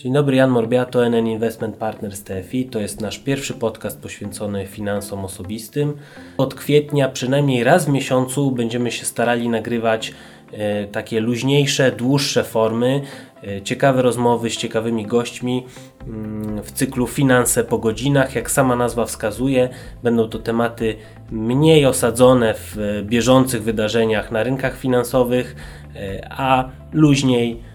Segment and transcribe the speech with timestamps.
[0.00, 2.64] Dzień dobry, Jan Morbiato, NN Investment Partners TFI.
[2.64, 5.96] To jest nasz pierwszy podcast poświęcony finansom osobistym.
[6.36, 10.14] Od kwietnia przynajmniej raz w miesiącu będziemy się starali nagrywać
[10.52, 13.00] e, takie luźniejsze, dłuższe formy,
[13.44, 15.66] e, ciekawe rozmowy z ciekawymi gośćmi
[16.06, 18.34] mm, w cyklu Finanse po godzinach.
[18.34, 19.68] Jak sama nazwa wskazuje,
[20.02, 20.96] będą to tematy
[21.30, 25.56] mniej osadzone w bieżących wydarzeniach na rynkach finansowych,
[25.96, 27.69] e, a luźniej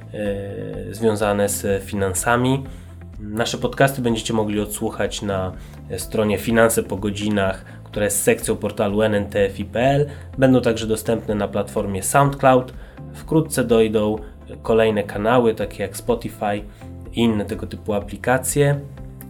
[0.92, 2.64] związane z finansami.
[3.20, 5.52] Nasze podcasty będziecie mogli odsłuchać na
[5.98, 10.10] stronie Finanse po godzinach, która jest sekcją portalu nntfi.pl.
[10.38, 12.74] Będą także dostępne na platformie SoundCloud.
[13.14, 14.16] Wkrótce dojdą
[14.62, 16.62] kolejne kanały, takie jak Spotify
[17.14, 18.80] i inne tego typu aplikacje.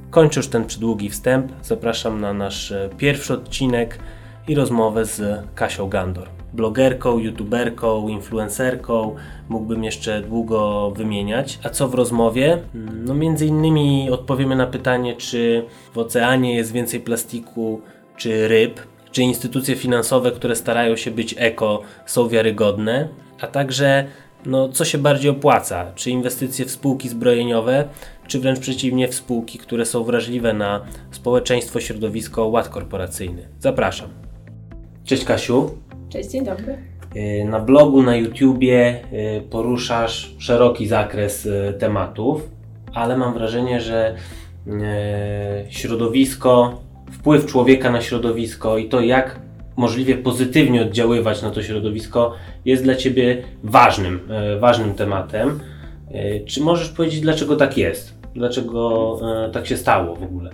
[0.10, 1.52] Kończę już ten przydługi wstęp.
[1.64, 4.00] Zapraszam na nasz pierwszy odcinek
[4.48, 9.16] i rozmowę z Kasią Gandor blogerką, youtuberką, influencerką,
[9.50, 11.60] mógłbym jeszcze długo wymieniać.
[11.64, 12.58] A co w rozmowie?
[13.06, 17.82] No między innymi odpowiemy na pytanie, czy w oceanie jest więcej plastiku
[18.18, 18.80] czy ryb,
[19.12, 23.10] czy instytucje finansowe, które starają się być eko są wiarygodne,
[23.42, 24.08] a także
[24.46, 27.88] no, co się bardziej opłaca, czy inwestycje w spółki zbrojeniowe,
[28.28, 33.48] czy wręcz przeciwnie w spółki, które są wrażliwe na społeczeństwo, środowisko, ład korporacyjny.
[33.60, 34.10] Zapraszam.
[35.06, 35.85] Cześć Kasiu.
[36.10, 36.78] Cześć, dzień dobry.
[37.16, 42.50] Y, na blogu, na YouTubie y, poruszasz szeroki zakres y, tematów,
[42.94, 44.16] ale mam wrażenie, że
[45.70, 49.40] środowisko, wpływ człowieka na środowisko i to, jak
[49.76, 52.34] możliwie pozytywnie oddziaływać na to środowisko,
[52.66, 54.20] jest dla Ciebie ważnym,
[54.60, 55.60] ważnym tematem.
[56.46, 58.14] Czy możesz powiedzieć, dlaczego tak jest?
[58.36, 59.20] Dlaczego
[59.54, 60.50] tak się stało w ogóle?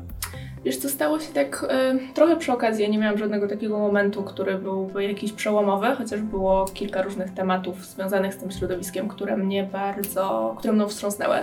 [0.65, 2.83] Wiesz, co stało się tak y, trochę przy okazji.
[2.83, 7.85] Ja nie miałam żadnego takiego momentu, który byłby jakiś przełomowy, chociaż było kilka różnych tematów
[7.85, 11.37] związanych z tym środowiskiem, które mnie bardzo, które mną wstrząsnęły.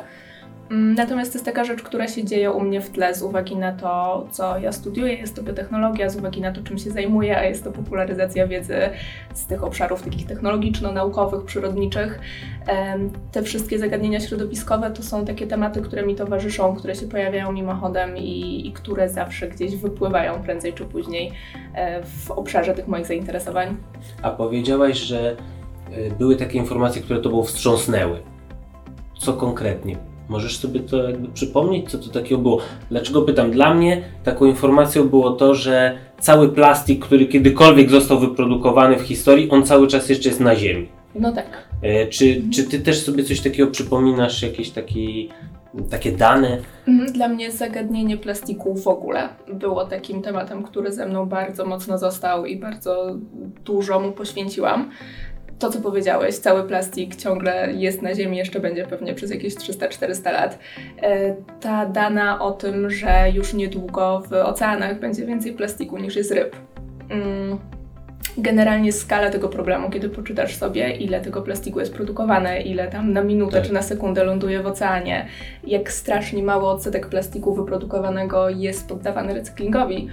[0.71, 3.57] Mm, natomiast to jest taka rzecz, która się dzieje u mnie w tle z uwagi
[3.57, 7.39] na to, co ja studiuję, jest to biotechnologia, z uwagi na to, czym się zajmuję,
[7.39, 8.77] a jest to popularyzacja wiedzy
[9.35, 12.21] z tych obszarów takich technologiczno-naukowych, przyrodniczych.
[13.33, 18.17] Te wszystkie zagadnienia środowiskowe to są takie tematy, które mi towarzyszą, które się pojawiają mimochodem
[18.17, 21.33] i, i które zawsze gdzieś wypływają prędzej czy później
[21.75, 23.77] e, w obszarze tych moich zainteresowań.
[24.23, 25.37] A powiedziałaś, że
[25.91, 28.21] e, były takie informacje, które Tobą wstrząsnęły.
[29.19, 29.97] Co konkretnie?
[30.29, 32.61] Możesz sobie to jakby przypomnieć, co to takiego było?
[32.91, 33.51] Dlaczego pytam?
[33.51, 39.51] Dla mnie taką informacją było to, że cały plastik, który kiedykolwiek został wyprodukowany w historii,
[39.51, 40.89] on cały czas jeszcze jest na Ziemi.
[41.15, 41.69] No tak.
[41.83, 45.29] E, czy, czy ty też sobie coś takiego przypominasz, jakieś taki,
[45.91, 46.59] takie dane?
[46.89, 51.99] Mhm, dla mnie zagadnienie plastiku w ogóle było takim tematem, który ze mną bardzo mocno
[51.99, 53.17] został i bardzo
[53.65, 54.91] dużo mu poświęciłam
[55.59, 60.33] to, co powiedziałeś, cały plastik ciągle jest na Ziemi, jeszcze będzie pewnie przez jakieś 300-400
[60.33, 60.59] lat.
[61.03, 66.31] E, ta dana o tym, że już niedługo w oceanach będzie więcej plastiku niż jest
[66.31, 66.57] ryb.
[67.11, 67.59] Mm,
[68.39, 73.23] generalnie skala tego problemu, kiedy poczytasz sobie, ile tego plastiku jest produkowane, ile tam na
[73.23, 73.67] minutę tak.
[73.67, 75.27] czy na sekundę ląduje w oceanie,
[75.65, 80.09] jak strasznie mały odsetek plastiku wyprodukowanego jest poddawany recyklingowi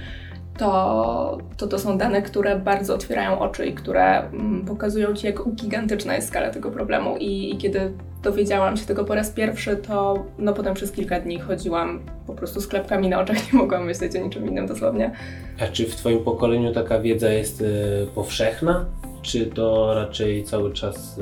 [0.57, 5.49] to, to to są dane, które bardzo otwierają oczy i które mm, pokazują Ci, jak
[5.55, 7.17] gigantyczna jest skala tego problemu.
[7.17, 7.93] I, I, kiedy
[8.23, 12.61] dowiedziałam się tego po raz pierwszy, to no potem przez kilka dni chodziłam po prostu
[12.61, 15.11] z klepkami na oczach, nie mogłam myśleć o niczym innym dosłownie.
[15.59, 18.85] A czy w Twoim pokoleniu taka wiedza jest y, powszechna?
[19.21, 21.21] Czy to raczej cały czas y,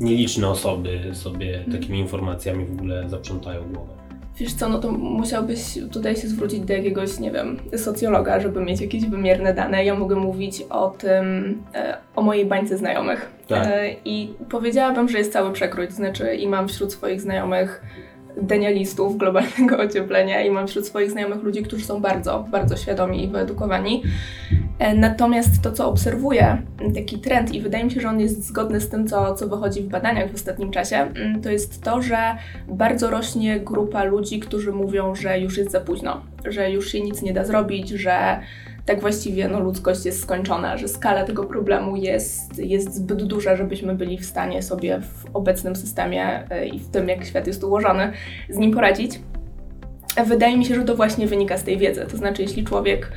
[0.00, 2.00] nieliczne osoby sobie takimi hmm.
[2.00, 3.99] informacjami w ogóle zaprzątają głowę?
[4.40, 8.80] Wiesz co, no to musiałbyś tutaj się zwrócić do jakiegoś, nie wiem, socjologa, żeby mieć
[8.80, 9.84] jakieś wymierne dane.
[9.84, 11.24] Ja mogę mówić o tym,
[11.74, 13.30] e, o mojej bańce znajomych.
[13.48, 13.66] Tak.
[13.66, 17.82] E, I powiedziałabym, że jest cały przekrój, znaczy i mam wśród swoich znajomych
[18.36, 23.28] denialistów globalnego ocieplenia i mam wśród swoich znajomych ludzi, którzy są bardzo, bardzo świadomi i
[23.28, 24.02] wyedukowani.
[24.80, 26.62] E, natomiast to, co obserwuję,
[26.94, 29.82] taki trend, i wydaje mi się, że on jest zgodny z tym, co, co wychodzi
[29.82, 32.36] w badaniach w ostatnim czasie, mm, to jest to, że
[32.68, 37.22] bardzo rośnie grupa ludzi, którzy mówią, że już jest za późno, że już się nic
[37.22, 38.40] nie da zrobić, że
[38.86, 43.94] tak właściwie no, ludzkość jest skończona, że skala tego problemu jest, jest zbyt duża, żebyśmy
[43.94, 48.12] byli w stanie sobie w obecnym systemie e, i w tym, jak świat jest ułożony,
[48.48, 49.20] z nim poradzić.
[50.26, 52.06] Wydaje mi się, że to właśnie wynika z tej wiedzy.
[52.10, 53.12] To znaczy, jeśli człowiek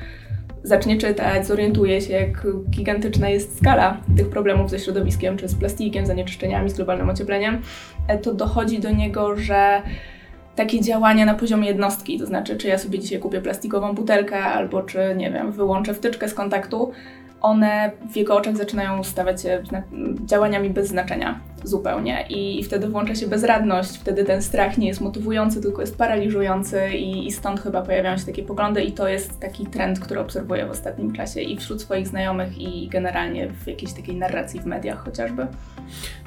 [0.63, 6.05] zacznie czytać, zorientuje się, jak gigantyczna jest skala tych problemów ze środowiskiem, czy z plastikiem,
[6.05, 7.61] zanieczyszczeniami, z globalnym ociepleniem,
[8.07, 9.81] e, to dochodzi do niego, że
[10.55, 14.83] takie działania na poziomie jednostki, to znaczy, czy ja sobie dzisiaj kupię plastikową butelkę, albo
[14.83, 16.91] czy, nie wiem, wyłączę wtyczkę z kontaktu,
[17.41, 19.63] one w jego oczach zaczynają stawać się
[20.25, 21.39] działaniami bez znaczenia.
[21.63, 26.89] Zupełnie i, wtedy włącza się bezradność, wtedy ten strach nie jest motywujący, tylko jest paraliżujący
[26.89, 30.65] i, i stąd chyba pojawiają się takie poglądy i to jest taki trend, który obserwuję
[30.65, 35.05] w ostatnim czasie i wśród swoich znajomych i generalnie w jakiejś takiej narracji w mediach
[35.05, 35.47] chociażby.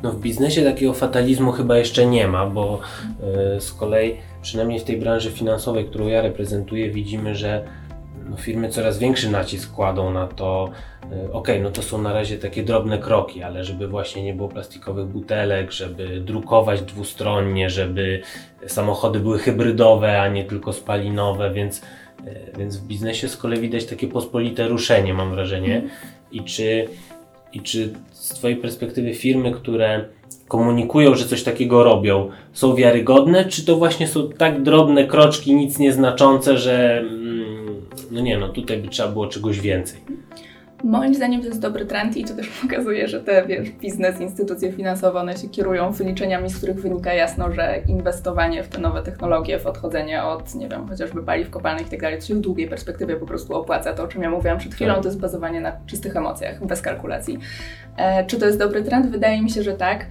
[0.02, 2.80] No w biznesie takiego fatalizmu chyba jeszcze nie ma, bo
[3.54, 7.64] yy, z kolei przynajmniej w tej branży finansowej, którą ja reprezentuję, widzimy, że
[8.30, 10.70] no, firmy coraz większy nacisk kładą na to,
[11.28, 14.48] y, ok, no to są na razie takie drobne kroki, ale żeby właśnie nie było
[14.48, 18.22] plastikowych butelek, żeby drukować dwustronnie, żeby
[18.66, 23.84] samochody były hybrydowe, a nie tylko spalinowe, więc, y, więc w biznesie z kolei widać
[23.84, 25.82] takie pospolite ruszenie, mam wrażenie.
[26.32, 26.88] I czy,
[27.52, 30.04] I czy z Twojej perspektywy firmy, które
[30.48, 35.78] komunikują, że coś takiego robią, są wiarygodne, czy to właśnie są tak drobne kroczki, nic
[35.78, 37.45] nieznaczące, że mm,
[38.10, 40.00] no nie, no tutaj by trzeba było czegoś więcej.
[40.84, 44.72] Moim zdaniem to jest dobry trend i to też pokazuje, że te wiesz, biznes, instytucje
[44.72, 49.58] finansowe, one się kierują wyliczeniami, z których wynika jasno, że inwestowanie w te nowe technologie,
[49.58, 52.68] w odchodzenie od, nie wiem, chociażby paliw kopalnych i tak dalej, to się w długiej
[52.68, 53.92] perspektywie po prostu opłaca.
[53.92, 55.02] To, o czym ja mówiłam przed chwilą, tak.
[55.02, 57.38] to jest bazowanie na czystych emocjach, bez kalkulacji.
[57.96, 59.06] E, czy to jest dobry trend?
[59.06, 60.06] Wydaje mi się, że tak.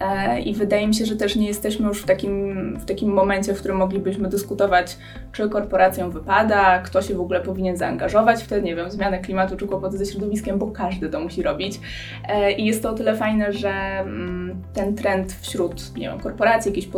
[0.00, 3.54] E, I wydaje mi się, że też nie jesteśmy już w takim, w takim momencie,
[3.54, 4.96] w którym moglibyśmy dyskutować,
[5.32, 9.56] czy korporacjom wypada, kto się w ogóle powinien zaangażować w te, nie wiem, zmianę klimatu
[9.56, 11.80] czy kłopoty ze środowiskiem, bo każdy to musi robić.
[12.28, 16.70] E, I jest to o tyle fajne, że mm, ten trend wśród, nie wiem, korporacji,
[16.70, 16.88] jakichś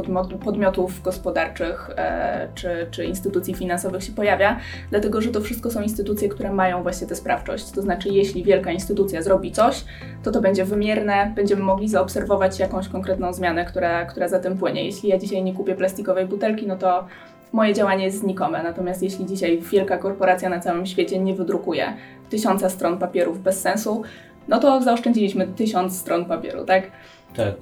[0.44, 4.58] podmiotów gospodarczych e, czy, czy instytucji finansowych się pojawia,
[4.90, 7.70] dlatego że to wszystko są instytucje, które mają właśnie tę sprawczość.
[7.70, 9.84] To znaczy, jeśli wielka instytucja zrobi coś,
[10.22, 14.84] to to będzie wymierne, będziemy mogli zaobserwować jakąś konkretną zmianę, która, która za tym płynie.
[14.84, 17.04] Jeśli ja dzisiaj nie kupię plastikowej butelki, no to
[17.52, 18.62] moje działanie jest znikome.
[18.62, 21.92] Natomiast jeśli dzisiaj wielka korporacja na całym świecie nie wydrukuje
[22.30, 24.02] tysiąca stron papierów bez sensu,
[24.48, 26.90] no to zaoszczędziliśmy tysiąc stron papieru, tak?
[27.36, 27.54] Tak.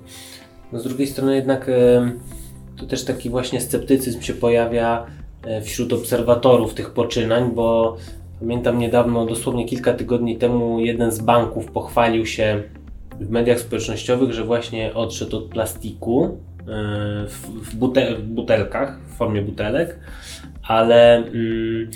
[0.73, 1.71] No z drugiej strony jednak
[2.77, 5.07] to też taki właśnie sceptycyzm się pojawia
[5.47, 7.97] e, wśród obserwatorów tych poczynań, bo
[8.41, 12.63] pamiętam niedawno, dosłownie kilka tygodni temu, jeden z banków pochwalił się
[13.21, 16.65] w mediach społecznościowych, że właśnie odszedł od plastiku e,
[17.29, 19.99] w, w, butel, w butelkach, w formie butelek,
[20.63, 21.91] ale mm,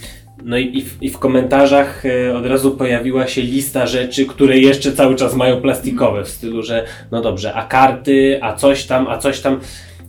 [0.44, 4.92] no i, w, i, w, komentarzach e, od razu pojawiła się lista rzeczy, które jeszcze
[4.92, 9.18] cały czas mają plastikowe, w stylu, że no dobrze, a karty, a coś tam, a
[9.18, 9.60] coś tam.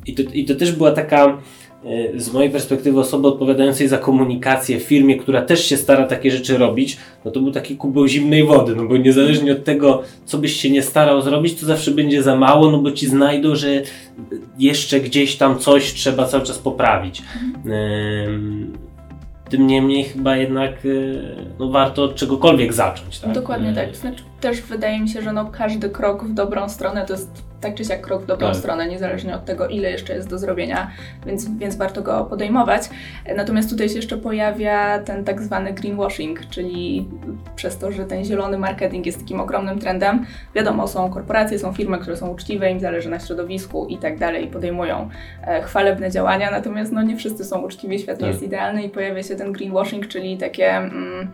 [0.05, 1.37] I to, i to też była taka
[2.15, 6.57] z mojej perspektywy osoby odpowiadającej za komunikację w firmie, która też się stara takie rzeczy
[6.57, 10.55] robić, no to był taki kubeł zimnej wody, no bo niezależnie od tego, co byś
[10.55, 13.81] się nie starał zrobić, to zawsze będzie za mało, no bo ci znajdą, że
[14.57, 17.21] jeszcze gdzieś tam coś trzeba cały czas poprawić.
[19.49, 20.89] Tym niemniej chyba jednak e,
[21.59, 23.19] no, warto od czegokolwiek zacząć.
[23.19, 23.31] Tak?
[23.31, 23.95] Dokładnie tak.
[23.95, 27.75] Znaczy, też wydaje mi się, że no, każdy krok w dobrą stronę to jest tak
[27.75, 28.55] czy siak krok w dobrą tak.
[28.55, 30.91] stronę, niezależnie od tego, ile jeszcze jest do zrobienia,
[31.25, 32.81] więc, więc warto go podejmować.
[33.35, 37.07] Natomiast tutaj się jeszcze pojawia ten tak zwany greenwashing, czyli
[37.55, 40.25] przez to, że ten zielony marketing jest takim ogromnym trendem.
[40.55, 44.47] Wiadomo, są korporacje, są firmy, które są uczciwe, im zależy na środowisku i tak dalej,
[44.47, 45.09] podejmują
[45.47, 48.31] e, chwalebne działania, natomiast no, nie wszyscy są uczciwi, świat nie tak.
[48.31, 51.27] jest idealny i pojawia się ten greenwashing, czyli takie mm,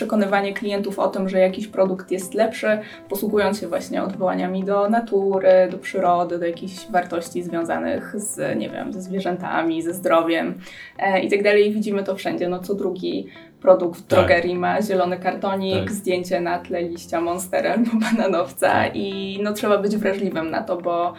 [0.00, 5.68] przekonywanie klientów o tym, że jakiś produkt jest lepszy, posługując się właśnie odwołaniami do natury,
[5.70, 10.54] do przyrody, do jakichś wartości związanych z, nie wiem, ze zwierzętami, ze zdrowiem
[10.98, 11.72] e, i tak dalej.
[11.72, 12.48] Widzimy to wszędzie.
[12.48, 13.26] No co drugi
[13.60, 14.18] produkt w tak.
[14.18, 15.92] drogerii ma zielony kartonik, tak.
[15.92, 21.12] zdjęcie na tle liścia monstera albo bananowca i no trzeba być wrażliwym na to, bo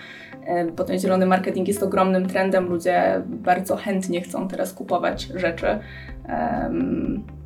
[0.45, 2.69] e, bo ten zielony marketing jest ogromnym trendem.
[2.69, 5.79] Ludzie bardzo chętnie chcą teraz kupować rzeczy.
[6.29, 7.40] Um,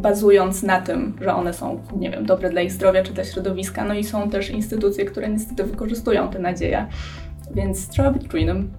[0.00, 3.84] bazując na tym, że one są, nie wiem, dobre dla ich zdrowia czy dla środowiska.
[3.84, 6.86] No i są też instytucje, które niestety wykorzystują te nadzieje,
[7.54, 8.70] więc trzeba być czujnym.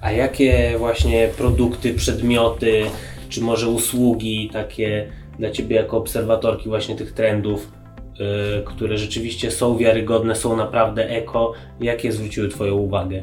[0.00, 2.82] A jakie właśnie produkty, przedmioty,
[3.28, 5.06] czy może usługi takie
[5.38, 7.72] dla Ciebie jako obserwatorki właśnie tych trendów,
[8.18, 13.22] yy, które rzeczywiście są wiarygodne, są naprawdę eko, jakie zwróciły Twoją uwagę?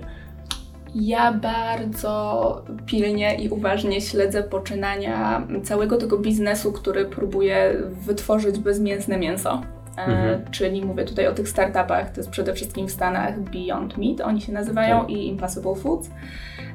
[0.95, 9.61] Ja bardzo pilnie i uważnie śledzę poczynania całego tego biznesu, który próbuje wytworzyć bezmięsne mięso.
[9.97, 10.51] E, mhm.
[10.51, 14.41] Czyli mówię tutaj o tych startupach, to jest przede wszystkim w Stanach Beyond Meat, oni
[14.41, 15.09] się nazywają, tak.
[15.09, 16.09] i Impossible Foods.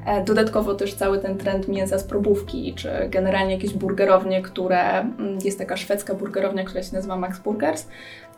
[0.06, 5.38] E, dodatkowo też cały ten trend mięsa z probówki, czy generalnie jakieś burgerownie, które, mm,
[5.44, 7.88] jest taka szwedzka burgerownia, która się nazywa Max Burgers,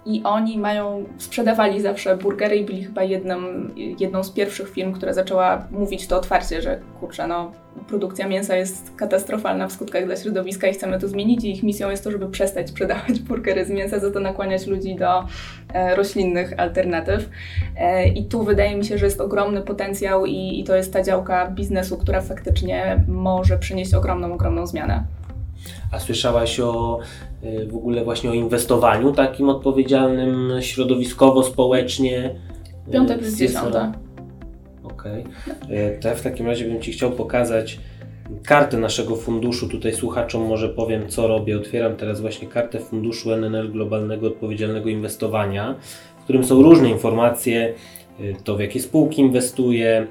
[0.06, 3.36] i oni mają, sprzedawali zawsze burgery i byli chyba jedną,
[3.76, 7.52] jedną z pierwszych firm, która zaczęła mówić to otwarcie, że kurczę, no
[7.88, 11.90] produkcja mięsa jest katastrofalna w skutkach dla środowiska i chcemy to zmienić i ich misją
[11.90, 15.24] jest to, żeby przestać sprzedawać burgery z mięsa, za to nakłaniać ludzi do
[15.74, 17.28] e, roślinnych alternatyw.
[17.76, 21.02] E, I tu wydaje mi się, że jest ogromny potencjał i, i to jest ta
[21.02, 25.04] działka biznesu, która faktycznie może przynieść ogromną, ogromną zmianę.
[25.92, 26.98] A słyszałaś o
[27.44, 32.34] y, w ogóle właśnie o inwestowaniu takim odpowiedzialnym środowiskowo, społecznie?
[32.92, 33.92] Piąte plus dziesiąte.
[34.82, 35.24] Okej.
[35.64, 35.98] Okay.
[36.00, 37.78] To ja w takim razie bym Ci chciał pokazać
[38.44, 39.68] kartę naszego funduszu.
[39.68, 41.56] Tutaj słuchaczom może powiem, co robię.
[41.56, 45.74] Otwieram teraz właśnie kartę funduszu NNL Globalnego Odpowiedzialnego Inwestowania,
[46.20, 47.74] w którym są różne informacje,
[48.44, 50.06] to w jakie spółki inwestuję,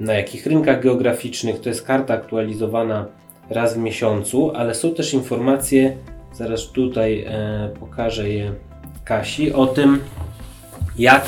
[0.00, 1.60] na jakich rynkach geograficznych.
[1.60, 3.06] To jest karta aktualizowana
[3.50, 5.96] raz w miesiącu, ale są też informacje,
[6.32, 8.52] zaraz tutaj e, pokażę je
[9.04, 10.00] Kasi, o tym,
[10.98, 11.24] jak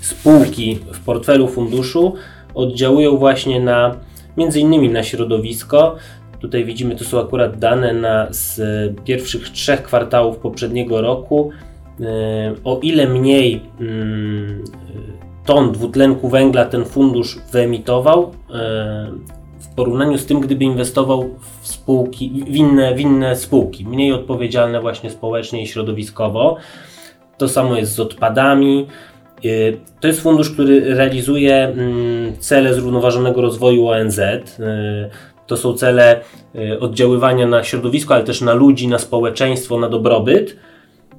[0.00, 2.14] spółki w portfelu funduszu
[2.54, 3.96] oddziałują właśnie na
[4.36, 5.96] między innymi na środowisko.
[6.40, 8.60] Tutaj widzimy, to są akurat dane na, z
[9.04, 11.50] pierwszych trzech kwartałów poprzedniego roku.
[12.00, 14.64] E, o ile mniej mm,
[15.44, 19.12] ton dwutlenku węgla ten fundusz wyemitował, e,
[19.62, 24.80] w porównaniu z tym, gdyby inwestował w spółki, w inne, w inne spółki, mniej odpowiedzialne
[24.80, 26.56] właśnie społecznie i środowiskowo.
[27.38, 28.86] To samo jest z odpadami.
[29.44, 34.18] Y, to jest fundusz, który realizuje mm, cele zrównoważonego rozwoju ONZ.
[34.18, 34.42] Y,
[35.46, 36.20] to są cele
[36.54, 40.56] y, oddziaływania na środowisko, ale też na ludzi, na społeczeństwo, na dobrobyt.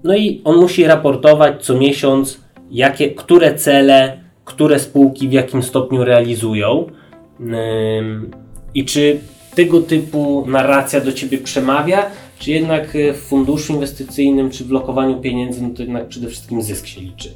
[0.03, 6.03] No i on musi raportować co miesiąc, jakie, które cele, które spółki w jakim stopniu
[6.03, 6.88] realizują.
[8.75, 9.19] I czy
[9.55, 12.05] tego typu narracja do Ciebie przemawia,
[12.39, 16.62] czy jednak e, w funduszu inwestycyjnym, czy w lokowaniu pieniędzy, no to jednak przede wszystkim
[16.62, 17.33] zysk się liczy?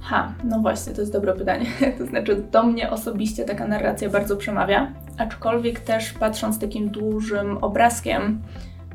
[0.00, 1.66] Ha, no właśnie, to jest dobre pytanie.
[1.98, 8.42] To znaczy, do mnie osobiście taka narracja bardzo przemawia, aczkolwiek też patrząc takim dużym obrazkiem,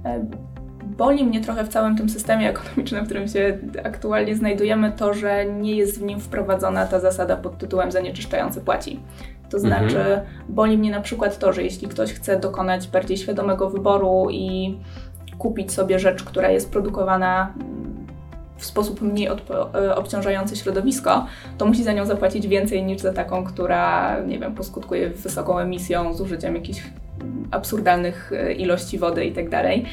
[0.06, 0.25] e,
[0.98, 5.46] boli mnie trochę w całym tym systemie ekonomicznym, w którym się aktualnie znajdujemy, to, że
[5.46, 9.00] nie jest w nim wprowadzona ta zasada pod tytułem zanieczyszczający płaci.
[9.50, 9.60] To mhm.
[9.62, 10.22] znaczy, mhm.
[10.50, 14.78] boli mnie na przykład to, że jeśli ktoś chce dokonać bardziej świadomego wyboru i
[15.38, 17.54] kupić sobie rzecz, która jest produkowana
[18.58, 21.26] w sposób mniej e, obciążający środowisko,
[21.58, 26.14] to musi za nią zapłacić więcej niż za taką, która, nie wiem, poskutkuje wysoką emisją,
[26.14, 26.82] zużyciem jakichś
[27.51, 29.86] absurdalnych e, ilości wody i tak dalej.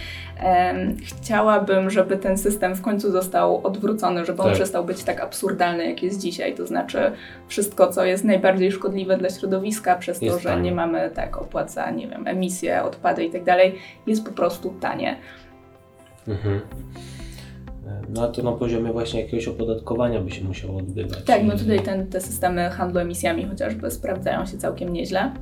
[1.04, 4.54] Chciałabym, żeby ten system w końcu został odwrócony, żeby on tak.
[4.54, 6.54] przestał być tak absurdalny, jak jest dzisiaj.
[6.54, 7.12] To znaczy,
[7.48, 10.62] wszystko, co jest najbardziej szkodliwe dla środowiska, przez jest to, że tanie.
[10.62, 13.74] nie mamy tak opłaca, nie wiem, emisje, odpady i tak dalej,
[14.06, 15.16] jest po prostu tanie.
[16.28, 16.60] Mhm.
[18.08, 21.24] No to na poziomie właśnie jakiegoś opodatkowania by się musiało odbywać.
[21.24, 25.32] Tak, no tutaj ten, te systemy handlu emisjami chociażby sprawdzają się całkiem nieźle.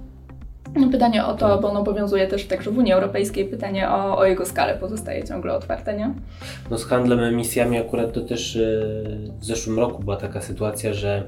[0.87, 4.47] Pytanie o to, bo on obowiązuje też także w Unii Europejskiej, pytanie o, o jego
[4.47, 6.14] skalę pozostaje ciągle otwarte, nie?
[6.70, 8.61] No z handlem emisjami akurat to też e,
[9.40, 11.23] w zeszłym roku była taka sytuacja, że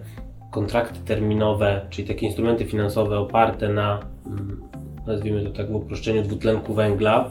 [0.51, 4.63] kontrakty terminowe, czyli takie instrumenty finansowe oparte na, mm,
[5.07, 7.31] nazwijmy to tak w uproszczeniu, dwutlenku węgla,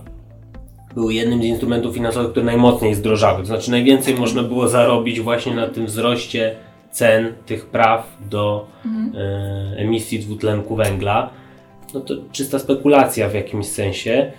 [0.95, 3.39] były jednym z instrumentów finansowych, które najmocniej zdrożały.
[3.39, 6.55] To znaczy najwięcej można było zarobić właśnie na tym wzroście
[6.91, 9.11] cen tych praw do mhm.
[9.15, 11.29] e, emisji dwutlenku węgla
[11.93, 14.31] no to czysta spekulacja w jakimś sensie.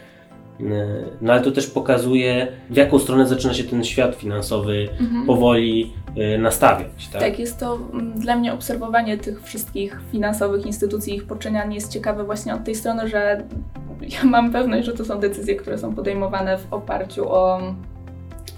[0.60, 0.86] E,
[1.20, 5.26] no ale to też pokazuje, w jaką stronę zaczyna się ten świat finansowy mhm.
[5.26, 7.08] powoli e, nastawiać.
[7.12, 7.22] Tak?
[7.22, 12.24] tak, jest to mm, dla mnie obserwowanie tych wszystkich finansowych instytucji, ich poczynań jest ciekawe
[12.24, 13.42] właśnie od tej strony, że
[14.22, 17.60] ja mam pewność, że to są decyzje, które są podejmowane w oparciu o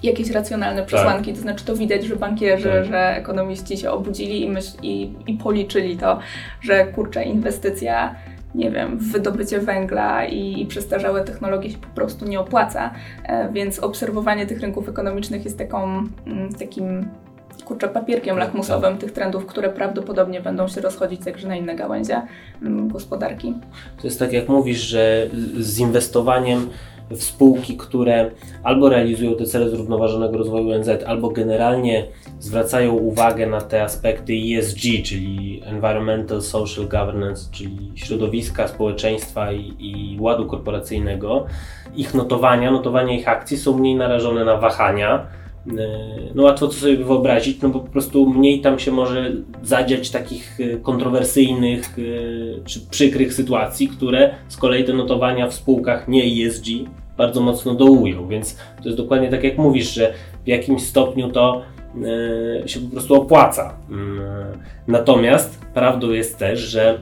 [0.03, 0.87] jakieś racjonalne tak.
[0.87, 1.25] przesłanki.
[1.25, 1.35] Tak.
[1.35, 2.85] To znaczy to widać, że bankierzy, tak.
[2.85, 6.19] że ekonomiści się obudzili i, myśl, i, i policzyli to,
[6.61, 8.15] że kurczę, inwestycja
[8.55, 12.91] nie wiem, wydobycie węgla i, i przestarzałe technologie się po prostu nie opłaca,
[13.23, 17.05] e, więc obserwowanie tych rynków ekonomicznych jest taką, mm, takim
[17.65, 19.01] kurczę, papierkiem tak, lakmusowym tak.
[19.01, 22.21] tych trendów, które prawdopodobnie będą się rozchodzić także na inne gałęzie
[22.61, 23.53] mm, gospodarki.
[23.97, 25.27] To jest tak jak mówisz, że
[25.59, 26.69] z inwestowaniem
[27.11, 28.31] w spółki, które
[28.63, 32.05] albo realizują te cele zrównoważonego rozwoju ONZ, albo generalnie
[32.39, 40.17] zwracają uwagę na te aspekty ESG, czyli Environmental Social Governance, czyli środowiska, społeczeństwa i, i
[40.19, 41.45] ładu korporacyjnego.
[41.95, 45.25] Ich notowania, notowania ich akcji są mniej narażone na wahania.
[46.35, 49.31] No łatwo to sobie wyobrazić, no bo po prostu mniej tam się może
[49.63, 56.07] zadziać takich e, kontrowersyjnych e, czy przykrych sytuacji, które z kolei te notowania w spółkach
[56.07, 56.65] nie ESG
[57.17, 61.61] bardzo mocno dołują, więc to jest dokładnie tak jak mówisz, że w jakimś stopniu to
[62.63, 63.77] e, się po prostu opłaca.
[63.89, 64.21] Mm,
[64.87, 66.99] natomiast prawdą jest też, że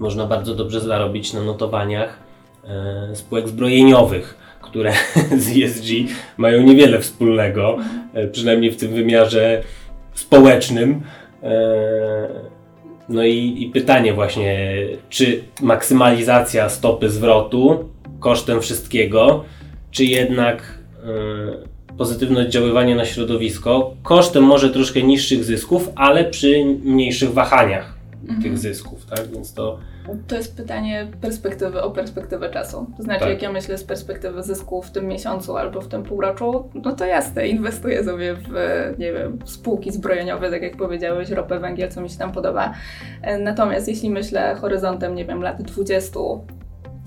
[0.00, 2.18] można bardzo dobrze zarobić na notowaniach
[2.64, 4.92] e, spółek zbrojeniowych, które
[5.38, 5.86] z ESG
[6.36, 7.78] mają niewiele wspólnego,
[8.14, 9.62] e, przynajmniej w tym wymiarze
[10.14, 11.02] społecznym.
[13.08, 14.76] No i, i pytanie właśnie,
[15.08, 17.88] czy maksymalizacja stopy zwrotu
[18.20, 19.44] kosztem wszystkiego,
[19.90, 20.78] czy jednak
[21.92, 28.42] y, pozytywne oddziaływanie na środowisko kosztem może troszkę niższych zysków, ale przy mniejszych wahaniach mhm.
[28.42, 29.30] tych zysków, tak?
[29.32, 29.78] Więc to
[30.28, 32.86] to jest pytanie perspektywy, o perspektywę czasu.
[32.96, 33.28] To znaczy, tak.
[33.28, 37.04] jak ja myślę z perspektywy zysku w tym miesiącu albo w tym półroczu, no to
[37.04, 38.50] jasne, inwestuję sobie w,
[38.98, 42.74] nie wiem, spółki zbrojeniowe, tak jak powiedziałeś, ropę, węgiel, co mi się tam podoba.
[43.40, 46.20] Natomiast jeśli myślę horyzontem, nie wiem, lat 20,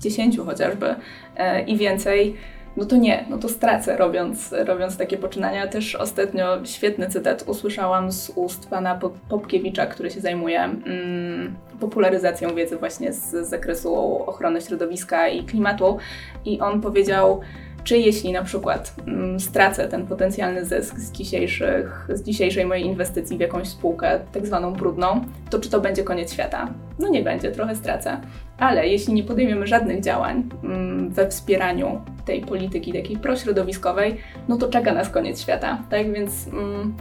[0.00, 0.94] 10 chociażby
[1.36, 2.36] e, i więcej,
[2.76, 5.66] no to nie, no to stracę robiąc, robiąc takie poczynania.
[5.66, 12.76] Też ostatnio świetny cytat usłyszałam z ust pana Popkiewicza, który się zajmuje mm, popularyzacją wiedzy
[12.76, 13.94] właśnie z zakresu
[14.26, 15.98] ochrony środowiska i klimatu
[16.44, 17.40] i on powiedział,
[17.84, 23.36] czy jeśli na przykład mm, stracę ten potencjalny zysk z, dzisiejszych, z dzisiejszej mojej inwestycji
[23.36, 26.68] w jakąś spółkę, tak zwaną brudną, to czy to będzie koniec świata?
[26.98, 28.20] No nie będzie, trochę stracę.
[28.58, 34.16] Ale jeśli nie podejmiemy żadnych działań mm, we wspieraniu tej polityki takiej prośrodowiskowej,
[34.48, 35.82] no to czeka nas koniec świata.
[35.90, 36.94] Tak więc mm,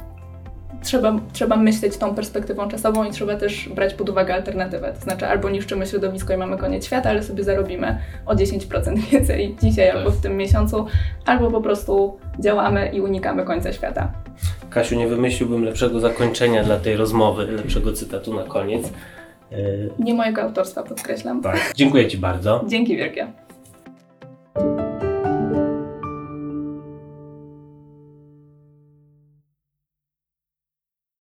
[0.84, 4.94] trzeba, trzeba myśleć tą perspektywą czasową i trzeba też brać pod uwagę alternatywę.
[4.94, 9.56] To znaczy albo niszczymy środowisko i mamy koniec świata, ale sobie zarobimy o 10% więcej
[9.62, 9.96] dzisiaj tak.
[9.96, 10.86] albo w tym miesiącu,
[11.26, 14.12] albo po prostu działamy i unikamy końca świata.
[14.70, 18.90] Kasiu, nie wymyśliłbym lepszego zakończenia dla tej rozmowy, lepszego cytatu na koniec.
[20.00, 21.42] Nie mojego autorstwa, podkreślam.
[21.42, 21.74] Tak.
[21.76, 22.64] Dziękuję Ci bardzo.
[22.68, 23.28] Dzięki wielkie.